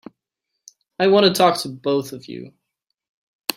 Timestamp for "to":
1.27-1.31, 1.59-1.69